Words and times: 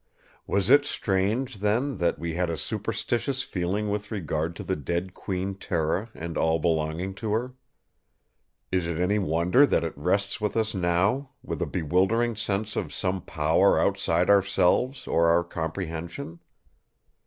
Was 0.47 0.71
it 0.71 0.83
strange, 0.83 1.57
then, 1.59 1.97
that 1.97 2.17
we 2.17 2.33
had 2.33 2.49
a 2.49 2.57
superstitious 2.57 3.43
feeling 3.43 3.87
with 3.87 4.09
regard 4.09 4.55
to 4.55 4.63
the 4.63 4.75
dead 4.75 5.13
Queen 5.13 5.53
Tera 5.53 6.09
and 6.15 6.39
all 6.39 6.57
belonging 6.57 7.13
to 7.21 7.33
her? 7.33 7.53
Is 8.71 8.87
it 8.87 8.97
any 8.99 9.19
wonder 9.19 9.63
that 9.67 9.83
it 9.83 9.95
rests 9.95 10.41
with 10.41 10.57
us 10.57 10.73
now, 10.73 11.29
with 11.43 11.61
a 11.61 11.67
bewildering 11.67 12.35
sense 12.35 12.75
of 12.75 12.91
some 12.91 13.21
power 13.21 13.79
outside 13.79 14.27
ourselves 14.27 15.05
or 15.05 15.27
our 15.27 15.43
comprehension? 15.43 16.39